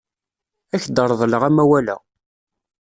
[0.73, 1.95] Ad ak-reḍleɣ amawal-a.